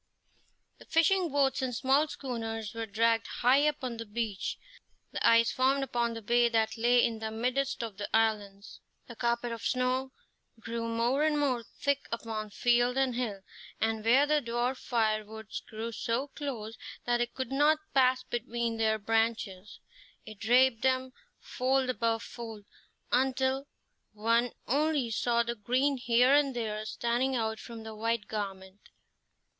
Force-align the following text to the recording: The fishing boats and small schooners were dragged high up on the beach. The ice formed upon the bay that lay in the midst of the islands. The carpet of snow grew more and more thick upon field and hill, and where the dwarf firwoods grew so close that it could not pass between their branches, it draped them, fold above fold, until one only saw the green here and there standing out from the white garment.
The 0.79 0.85
fishing 0.85 1.29
boats 1.31 1.61
and 1.61 1.75
small 1.75 2.07
schooners 2.07 2.73
were 2.73 2.87
dragged 2.87 3.27
high 3.27 3.67
up 3.67 3.83
on 3.83 3.97
the 3.97 4.05
beach. 4.07 4.57
The 5.11 5.23
ice 5.23 5.51
formed 5.51 5.83
upon 5.83 6.15
the 6.15 6.23
bay 6.23 6.49
that 6.49 6.75
lay 6.75 7.05
in 7.05 7.19
the 7.19 7.29
midst 7.29 7.83
of 7.83 7.97
the 7.97 8.09
islands. 8.11 8.81
The 9.05 9.15
carpet 9.15 9.51
of 9.51 9.61
snow 9.61 10.11
grew 10.59 10.87
more 10.87 11.21
and 11.23 11.39
more 11.39 11.61
thick 11.61 12.07
upon 12.11 12.49
field 12.49 12.97
and 12.97 13.13
hill, 13.13 13.41
and 13.79 14.03
where 14.03 14.25
the 14.25 14.41
dwarf 14.41 14.77
firwoods 14.79 15.61
grew 15.67 15.91
so 15.91 16.29
close 16.29 16.75
that 17.05 17.21
it 17.21 17.35
could 17.35 17.51
not 17.51 17.77
pass 17.93 18.23
between 18.23 18.77
their 18.77 18.97
branches, 18.97 19.79
it 20.25 20.39
draped 20.39 20.81
them, 20.81 21.13
fold 21.37 21.91
above 21.91 22.23
fold, 22.23 22.65
until 23.11 23.67
one 24.13 24.49
only 24.67 25.11
saw 25.11 25.43
the 25.43 25.53
green 25.53 25.97
here 25.97 26.33
and 26.33 26.55
there 26.55 26.83
standing 26.85 27.35
out 27.35 27.59
from 27.59 27.83
the 27.83 27.93
white 27.93 28.27
garment. 28.27 28.89